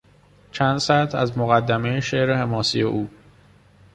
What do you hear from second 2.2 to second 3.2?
حماسی او